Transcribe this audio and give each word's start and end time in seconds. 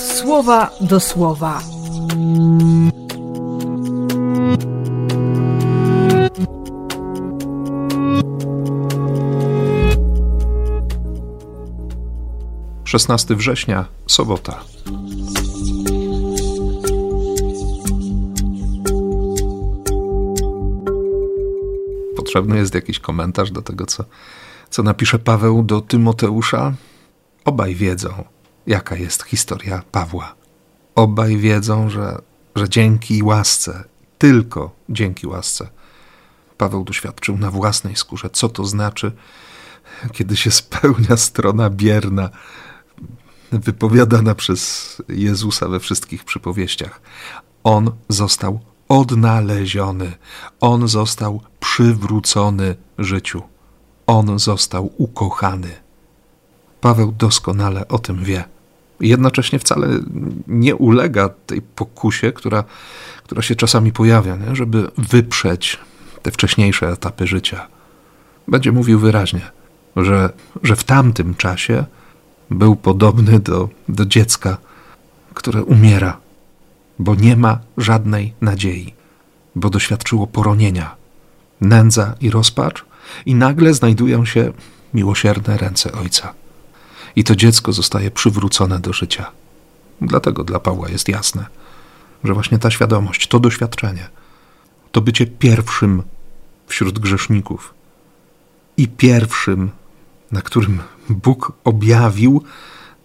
słowa 0.00 0.70
do 0.80 1.00
słowa. 1.00 1.62
Szesnasty 12.84 13.36
września, 13.36 13.84
sobota. 14.06 14.60
Potrzebny 22.16 22.56
jest 22.56 22.74
jakiś 22.74 22.98
komentarz 22.98 23.50
do 23.50 23.62
tego, 23.62 23.86
co, 23.86 24.04
co 24.70 24.82
napisze 24.82 25.18
Paweł 25.18 25.62
do 25.62 25.80
Tymoteusza. 25.80 26.72
Obaj 27.44 27.74
wiedzą, 27.74 28.24
jaka 28.66 28.96
jest 28.96 29.22
historia 29.22 29.82
Pawła. 29.92 30.34
Obaj 30.94 31.36
wiedzą, 31.36 31.90
że, 31.90 32.18
że 32.56 32.68
dzięki 32.68 33.22
łasce, 33.22 33.84
tylko 34.18 34.70
dzięki 34.88 35.26
łasce, 35.26 35.70
Paweł 36.60 36.84
doświadczył 36.84 37.38
na 37.38 37.50
własnej 37.50 37.96
skórze, 37.96 38.30
co 38.30 38.48
to 38.48 38.64
znaczy, 38.64 39.12
kiedy 40.12 40.36
się 40.36 40.50
spełnia 40.50 41.16
strona 41.16 41.70
bierna, 41.70 42.30
wypowiadana 43.52 44.34
przez 44.34 44.96
Jezusa 45.08 45.68
we 45.68 45.80
wszystkich 45.80 46.24
przypowieściach. 46.24 47.00
On 47.64 47.90
został 48.08 48.60
odnaleziony, 48.88 50.12
on 50.60 50.88
został 50.88 51.40
przywrócony 51.60 52.76
życiu, 52.98 53.42
on 54.06 54.38
został 54.38 54.92
ukochany. 54.96 55.89
Paweł 56.80 57.12
doskonale 57.12 57.88
o 57.88 57.98
tym 57.98 58.24
wie. 58.24 58.44
Jednocześnie 59.00 59.58
wcale 59.58 59.88
nie 60.46 60.76
ulega 60.76 61.28
tej 61.28 61.62
pokusie, 61.62 62.32
która, 62.32 62.64
która 63.24 63.42
się 63.42 63.54
czasami 63.54 63.92
pojawia, 63.92 64.36
nie? 64.36 64.56
żeby 64.56 64.90
wyprzeć 64.98 65.78
te 66.22 66.30
wcześniejsze 66.30 66.88
etapy 66.88 67.26
życia. 67.26 67.66
Będzie 68.48 68.72
mówił 68.72 68.98
wyraźnie, 68.98 69.50
że, 69.96 70.32
że 70.62 70.76
w 70.76 70.84
tamtym 70.84 71.34
czasie 71.34 71.84
był 72.50 72.76
podobny 72.76 73.38
do, 73.38 73.68
do 73.88 74.06
dziecka, 74.06 74.58
które 75.34 75.64
umiera, 75.64 76.16
bo 76.98 77.14
nie 77.14 77.36
ma 77.36 77.58
żadnej 77.76 78.34
nadziei, 78.40 78.94
bo 79.54 79.70
doświadczyło 79.70 80.26
poronienia, 80.26 80.96
nędza 81.60 82.14
i 82.20 82.30
rozpacz, 82.30 82.84
i 83.26 83.34
nagle 83.34 83.74
znajdują 83.74 84.24
się 84.24 84.52
miłosierne 84.94 85.56
ręce 85.56 85.92
Ojca. 85.92 86.34
I 87.16 87.24
to 87.24 87.36
dziecko 87.36 87.72
zostaje 87.72 88.10
przywrócone 88.10 88.78
do 88.78 88.92
życia. 88.92 89.30
Dlatego 90.00 90.44
dla 90.44 90.60
Pawła 90.60 90.88
jest 90.88 91.08
jasne, 91.08 91.46
że 92.24 92.34
właśnie 92.34 92.58
ta 92.58 92.70
świadomość, 92.70 93.28
to 93.28 93.40
doświadczenie, 93.40 94.08
to 94.92 95.00
bycie 95.00 95.26
pierwszym 95.26 96.02
wśród 96.66 96.98
grzeszników 96.98 97.74
i 98.76 98.88
pierwszym, 98.88 99.70
na 100.32 100.42
którym 100.42 100.80
Bóg 101.08 101.52
objawił 101.64 102.44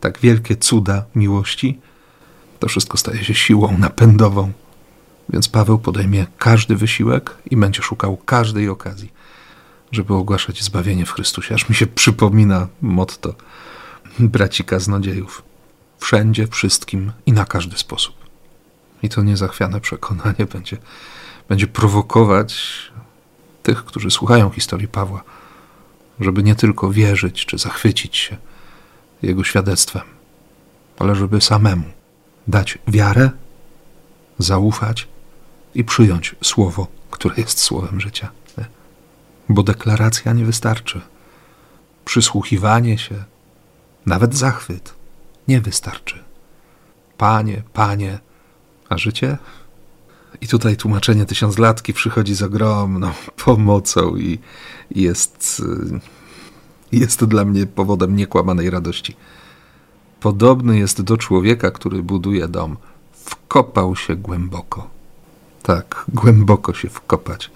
tak 0.00 0.18
wielkie 0.18 0.56
cuda 0.56 1.04
miłości, 1.14 1.78
to 2.60 2.68
wszystko 2.68 2.98
staje 2.98 3.24
się 3.24 3.34
siłą 3.34 3.78
napędową. 3.78 4.52
Więc 5.28 5.48
Paweł 5.48 5.78
podejmie 5.78 6.26
każdy 6.38 6.76
wysiłek 6.76 7.36
i 7.50 7.56
będzie 7.56 7.82
szukał 7.82 8.16
każdej 8.16 8.68
okazji, 8.68 9.12
żeby 9.92 10.14
ogłaszać 10.14 10.62
zbawienie 10.62 11.06
w 11.06 11.12
Chrystusie. 11.12 11.54
Aż 11.54 11.68
mi 11.68 11.74
się 11.74 11.86
przypomina 11.86 12.68
motto 12.82 13.34
braci 14.18 14.64
kaznodziejów. 14.64 15.42
Wszędzie, 15.98 16.46
wszystkim 16.46 17.12
i 17.26 17.32
na 17.32 17.44
każdy 17.44 17.78
sposób. 17.78 18.14
I 19.02 19.08
to 19.08 19.22
niezachwiane 19.22 19.80
przekonanie 19.80 20.46
będzie, 20.52 20.76
będzie 21.48 21.66
prowokować 21.66 22.74
tych, 23.62 23.84
którzy 23.84 24.10
słuchają 24.10 24.50
historii 24.50 24.88
Pawła, 24.88 25.24
żeby 26.20 26.42
nie 26.42 26.54
tylko 26.54 26.90
wierzyć 26.90 27.46
czy 27.46 27.58
zachwycić 27.58 28.16
się 28.16 28.36
jego 29.22 29.44
świadectwem, 29.44 30.02
ale 30.98 31.14
żeby 31.14 31.40
samemu 31.40 31.84
dać 32.48 32.78
wiarę, 32.88 33.30
zaufać 34.38 35.08
i 35.74 35.84
przyjąć 35.84 36.36
słowo, 36.42 36.86
które 37.10 37.34
jest 37.36 37.58
słowem 37.58 38.00
życia. 38.00 38.30
Bo 39.48 39.62
deklaracja 39.62 40.32
nie 40.32 40.44
wystarczy. 40.44 41.00
Przysłuchiwanie 42.04 42.98
się, 42.98 43.24
nawet 44.06 44.36
zachwyt 44.36 44.94
nie 45.48 45.60
wystarczy. 45.60 46.24
Panie, 47.18 47.62
panie, 47.72 48.18
a 48.88 48.98
życie? 48.98 49.38
I 50.40 50.48
tutaj 50.48 50.76
tłumaczenie 50.76 51.26
tysiąclatki 51.26 51.94
przychodzi 51.94 52.34
z 52.34 52.42
ogromną 52.42 53.10
pomocą 53.44 54.16
i 54.16 54.38
jest, 54.90 55.62
jest 56.92 57.24
dla 57.24 57.44
mnie 57.44 57.66
powodem 57.66 58.16
niekłamanej 58.16 58.70
radości. 58.70 59.16
Podobny 60.20 60.78
jest 60.78 61.02
do 61.02 61.16
człowieka, 61.16 61.70
który 61.70 62.02
buduje 62.02 62.48
dom. 62.48 62.76
Wkopał 63.12 63.96
się 63.96 64.16
głęboko. 64.16 64.90
Tak, 65.62 66.04
głęboko 66.08 66.74
się 66.74 66.88
wkopać 66.88 67.50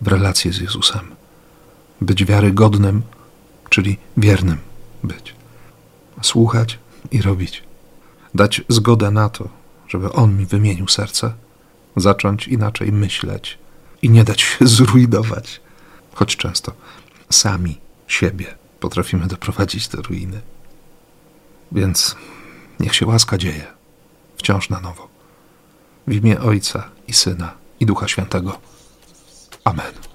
w 0.00 0.08
relację 0.08 0.52
z 0.52 0.60
Jezusem. 0.60 1.00
Być 2.00 2.24
wiarygodnym, 2.24 3.02
czyli 3.68 3.98
wiernym 4.16 4.58
być. 5.02 5.39
Słuchać 6.22 6.78
i 7.10 7.22
robić. 7.22 7.62
Dać 8.34 8.62
zgodę 8.68 9.10
na 9.10 9.28
to, 9.28 9.48
żeby 9.88 10.12
On 10.12 10.36
mi 10.36 10.46
wymienił 10.46 10.88
serce 10.88 11.32
zacząć 11.96 12.48
inaczej 12.48 12.92
myśleć 12.92 13.58
i 14.02 14.10
nie 14.10 14.24
dać 14.24 14.40
się 14.40 14.66
zrujnować, 14.76 15.60
choć 16.12 16.36
często 16.36 16.72
sami 17.30 17.78
siebie 18.08 18.54
potrafimy 18.80 19.26
doprowadzić 19.26 19.88
do 19.88 20.02
ruiny. 20.02 20.40
Więc 21.72 22.16
niech 22.80 22.94
się 22.94 23.06
łaska 23.06 23.38
dzieje, 23.38 23.66
wciąż 24.36 24.70
na 24.70 24.80
nowo. 24.80 25.08
W 26.06 26.12
imię 26.12 26.40
Ojca 26.40 26.90
i 27.08 27.12
Syna 27.12 27.54
i 27.80 27.86
Ducha 27.86 28.08
Świętego. 28.08 28.60
Amen. 29.64 30.09